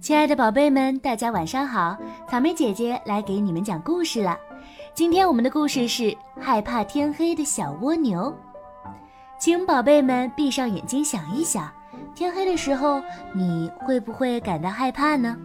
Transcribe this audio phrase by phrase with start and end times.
[0.00, 1.96] 亲爱的宝贝们，大家晚上好！
[2.30, 4.38] 草莓姐姐来给你们讲故事了。
[4.94, 8.32] 今天我们的故事是害怕天黑的小蜗牛。
[9.40, 11.70] 请宝贝们闭上眼睛，想一想，
[12.14, 13.02] 天黑的时候
[13.34, 15.36] 你会不会感到害怕呢？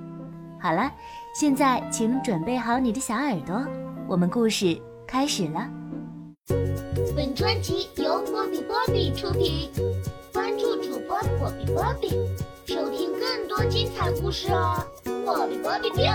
[0.61, 0.91] 好了，
[1.33, 3.65] 现在请准备好你的小耳朵，
[4.07, 5.67] 我们故事开始了。
[7.15, 9.69] 本专辑由波比波比出品，
[10.31, 12.09] 关注主播波比波比，
[13.69, 14.85] 精彩故事哦！
[15.25, 16.05] 波比波比拼。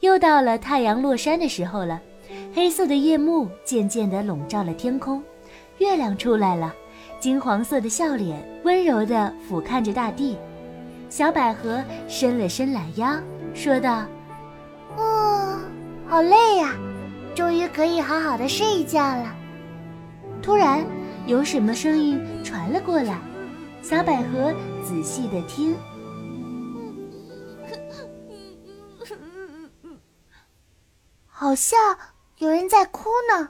[0.00, 2.00] 又到了太阳落山的时候了，
[2.54, 5.22] 黑色的夜幕渐渐地笼罩了天空，
[5.78, 6.74] 月亮出来了。
[7.18, 10.36] 金黄色的笑脸温柔地俯瞰着大地，
[11.08, 13.18] 小百合伸了伸懒腰，
[13.54, 14.04] 说道
[14.98, 15.33] ：“哦，
[16.14, 16.76] 好累呀，
[17.34, 19.34] 终于可以好好的睡一觉了。”
[20.40, 20.86] 突然，
[21.26, 23.18] 有什么声音传了过来，
[23.82, 24.54] 小百合
[24.84, 25.76] 仔细的听，
[31.26, 31.76] 好像
[32.38, 33.48] 有人在哭呢。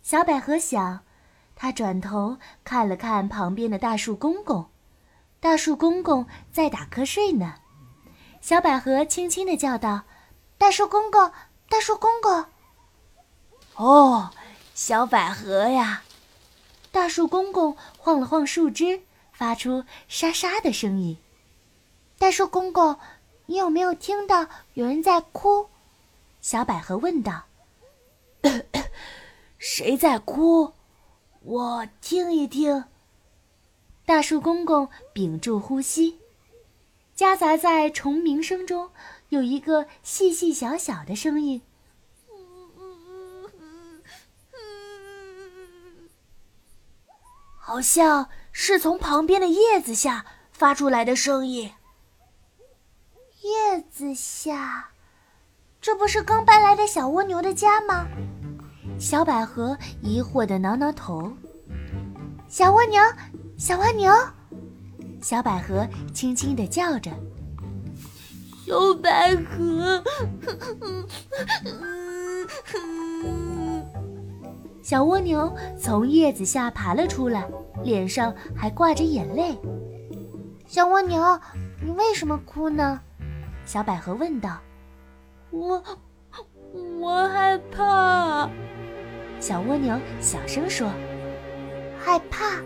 [0.00, 1.00] 小百合想。
[1.56, 4.66] 她转头看了看旁边的大树公公，
[5.40, 7.56] 大树公公在打瞌睡呢。
[8.40, 10.02] 小百合轻轻的叫道
[10.56, 11.32] ：“大树公公，
[11.68, 12.44] 大树公公。”
[13.76, 14.30] 哦，
[14.74, 16.02] 小百合呀！
[16.92, 21.18] 大树公公晃了晃树枝，发出沙沙的声音。
[22.18, 22.96] 大树公公，
[23.46, 25.68] 你有没有听到有人在哭？
[26.40, 27.46] 小百合问道。
[29.58, 30.72] 谁在哭？
[31.40, 32.84] 我听一听。
[34.06, 36.20] 大树公公屏住呼吸，
[37.16, 38.90] 夹杂在虫鸣声中，
[39.30, 41.62] 有一个细细小小的声音，
[47.56, 51.72] 好像是从旁边的叶子下发出来的声音。
[53.42, 54.90] 叶子下，
[55.80, 58.06] 这不是刚搬来的小蜗牛的家吗？
[58.98, 61.32] 小百合疑惑地挠挠头。
[62.48, 63.02] 小蜗牛，
[63.58, 64.12] 小蜗牛，
[65.20, 67.10] 小百合轻轻地叫着。
[68.66, 70.02] 小百合，
[74.82, 77.46] 小蜗牛从叶子下爬了出来，
[77.82, 79.54] 脸上还挂着眼泪。
[80.66, 81.38] 小蜗牛，
[81.84, 82.98] 你为什么哭呢？
[83.66, 84.58] 小百合问道。
[85.50, 85.84] 我，
[86.98, 88.48] 我害怕。
[89.40, 90.88] 小蜗牛小声说
[92.02, 92.62] ：“害怕，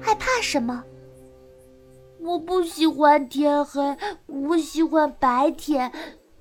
[0.00, 0.84] 害怕什么？
[2.24, 3.96] 我不喜欢天黑，
[4.26, 5.90] 我喜欢白天。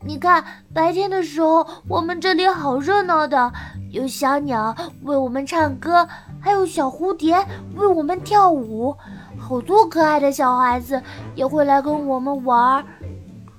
[0.06, 0.44] 你看，
[0.74, 3.52] 白天的时候，我们这里好热闹的，
[3.92, 6.08] 有小鸟为我们唱歌，
[6.40, 7.36] 还有小蝴蝶
[7.76, 8.96] 为我们跳舞，
[9.40, 11.02] 好多可爱的小孩子
[11.36, 12.86] 也会来跟我们玩。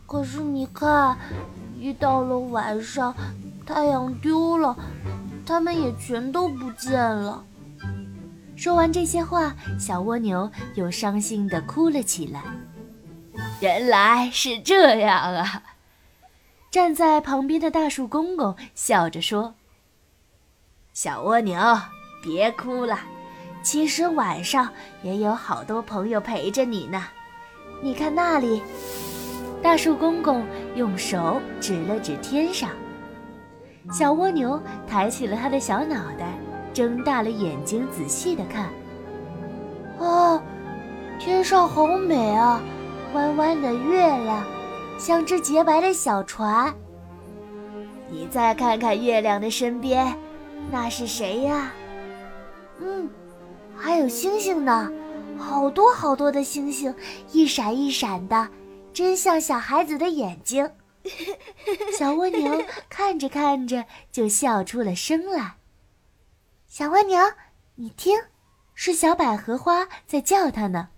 [0.06, 1.16] 可是你看，
[1.78, 3.12] 一到了晚上，
[3.66, 4.76] 太阳丢了。”
[5.44, 7.42] 他们也全都不见了。
[8.56, 12.42] 说完这些话，小蜗牛又伤心地哭了起来。
[13.60, 15.62] 原来是这样啊！
[16.70, 19.54] 站在旁边的大树公公笑着说
[20.92, 21.60] ：“小蜗牛，
[22.22, 22.98] 别哭了。
[23.62, 24.68] 其实晚上
[25.02, 27.04] 也有好多朋友陪着你呢。
[27.82, 28.62] 你看那里。”
[29.62, 32.70] 大树公公用手指了指天上。
[33.92, 36.36] 小蜗牛抬起了它的小脑袋，
[36.72, 38.70] 睁大了眼睛，仔细的看。
[39.98, 40.42] 哦，
[41.18, 42.60] 天上好美啊，
[43.14, 44.44] 弯弯的月亮，
[44.98, 46.74] 像只洁白的小船。
[48.10, 50.16] 你再看看月亮的身边，
[50.70, 51.72] 那是谁呀？
[52.80, 53.08] 嗯，
[53.76, 54.90] 还有星星呢，
[55.38, 56.94] 好多好多的星星，
[57.32, 58.48] 一闪一闪的，
[58.92, 60.68] 真像小孩子的眼睛。
[61.98, 65.56] 小蜗牛看着看着就笑出了声来。
[66.74, 67.18] 小蜗牛，
[67.74, 68.18] 你听，
[68.72, 70.88] 是小百合花在叫它呢。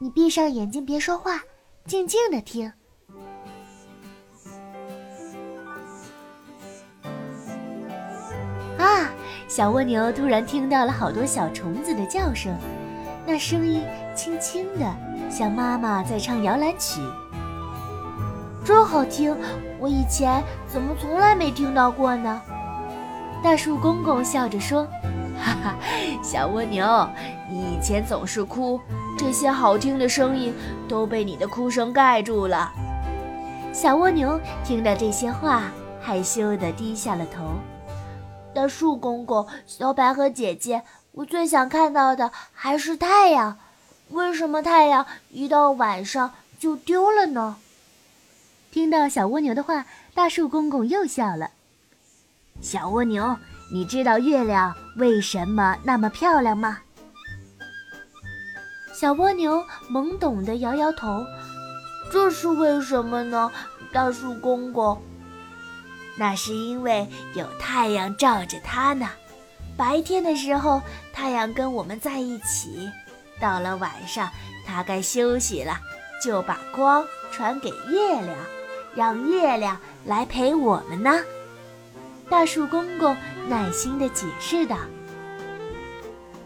[0.00, 1.40] 你闭上眼睛，别说话，
[1.86, 2.72] 静静的听。
[8.76, 9.12] 啊！
[9.46, 12.52] 小蜗牛突然听到了好多小虫子的叫声，
[13.24, 13.80] 那声音
[14.12, 14.92] 轻轻的，
[15.30, 17.00] 像妈妈在唱摇篮曲。
[18.64, 19.36] 真好听，
[19.78, 22.42] 我以前怎么从来没听到过呢？
[23.44, 24.86] 大树公公笑着说
[25.36, 25.76] ：“哈哈，
[26.22, 27.06] 小蜗牛，
[27.50, 28.80] 你以前总是哭，
[29.18, 30.54] 这些好听的声音
[30.88, 32.72] 都被你的哭声盖住了。”
[33.70, 35.64] 小蜗牛听到这些话，
[36.00, 37.42] 害羞地低下了头。
[38.54, 40.80] 大树公公、小百合姐姐，
[41.12, 43.58] 我最想看到的还是太阳。
[44.08, 47.56] 为什么太阳一到晚上就丢了呢？
[48.72, 51.50] 听到小蜗牛的话，大树公公又笑了。
[52.64, 53.36] 小蜗牛，
[53.70, 56.78] 你知道月亮为什么那么漂亮吗？
[58.94, 61.22] 小蜗牛懵懂地摇摇头。
[62.10, 63.52] 这是为什么呢，
[63.92, 64.98] 大树公公？
[66.16, 69.10] 那是因为有太阳照着它呢。
[69.76, 70.80] 白天的时候，
[71.12, 72.90] 太阳跟我们在一起；
[73.38, 74.30] 到了晚上，
[74.66, 75.78] 它该休息了，
[76.24, 78.34] 就把光传给月亮。
[78.94, 81.20] 让月亮来陪我们呢，
[82.28, 83.16] 大树公公
[83.48, 84.76] 耐心地解释道：“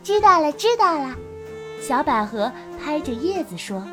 [0.03, 1.15] 知道了，知道了。”
[1.81, 2.51] 小百合
[2.83, 3.87] 拍着叶子说：“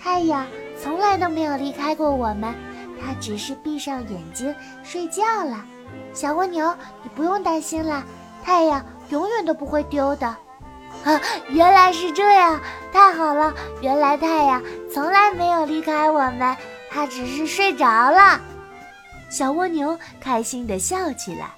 [0.00, 0.46] 太阳
[0.80, 2.54] 从来都没有离开过我们，
[3.00, 5.64] 它只是闭上眼睛睡觉了。
[6.12, 8.04] 小蜗牛，你不用担心了，
[8.44, 10.26] 太阳永远都不会丢的。”
[11.04, 12.60] 啊，原来是这样，
[12.92, 13.52] 太好了！
[13.80, 14.62] 原来太阳
[14.92, 16.56] 从来没有离开我们。
[16.90, 18.38] 它只是睡着了，
[19.32, 21.48] 小蜗牛开心地笑起来。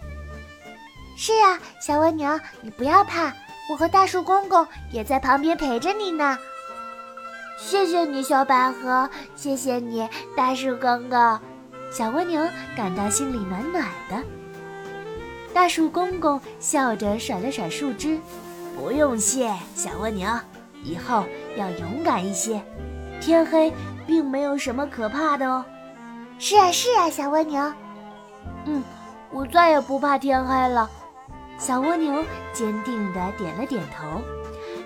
[1.16, 3.32] 是啊，小蜗牛，你不要怕，
[3.68, 6.38] 我和大树公公也在旁边陪着你呢。
[7.58, 11.40] 谢谢你，小百合，谢谢你，大树公公。
[11.92, 12.40] 小蜗牛
[12.76, 14.22] 感到心里暖暖的。
[15.52, 18.20] 大树公公笑着甩了甩树枝
[18.78, 20.28] ：“不用谢，小蜗牛，
[20.84, 21.24] 以后
[21.56, 22.62] 要勇敢一些。
[23.20, 23.72] 天黑。”
[24.06, 25.64] 并没有什么可怕的哦。
[26.38, 27.72] 是啊，是啊，小蜗牛。
[28.66, 28.82] 嗯，
[29.32, 30.90] 我再也不怕天黑了。
[31.58, 34.20] 小蜗牛坚定地点了点头。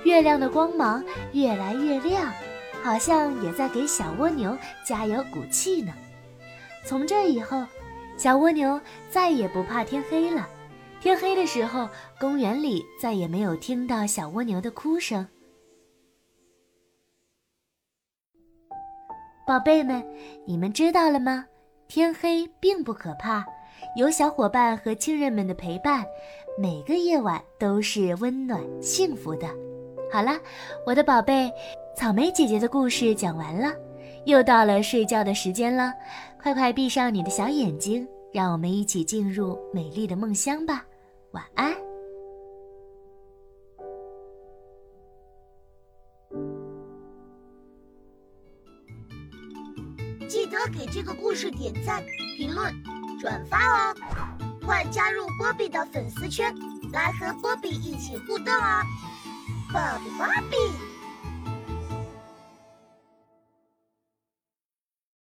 [0.05, 1.03] 月亮的光芒
[1.33, 2.33] 越来越亮，
[2.83, 5.93] 好像也在给小蜗牛加油鼓气呢。
[6.85, 7.65] 从这以后，
[8.17, 8.81] 小蜗牛
[9.11, 10.47] 再也不怕天黑了。
[11.01, 11.89] 天黑的时候，
[12.21, 15.27] 公园里再也没有听到小蜗牛的哭声。
[19.49, 20.05] 宝贝们，
[20.45, 21.47] 你们知道了吗？
[21.89, 23.43] 天黑并不可怕，
[23.97, 26.05] 有小伙伴和亲人们的陪伴，
[26.59, 29.49] 每个夜晚都是温暖幸福的。
[30.13, 30.39] 好了，
[30.85, 31.51] 我的宝贝，
[31.97, 33.73] 草莓姐姐的故事讲完了，
[34.27, 35.95] 又到了睡觉的时间了，
[36.39, 40.85] 快快闭上你的小眼睛，让我们一起进入美丽的梦乡吧。
[41.31, 41.88] 晚安。
[50.59, 52.05] 要给这个故事点赞、
[52.37, 52.75] 评论、
[53.21, 53.95] 转发哦！
[54.67, 56.53] 快加入波比的粉丝圈，
[56.93, 58.83] 来和波比一起互动哦！
[59.71, 60.88] 波比波比。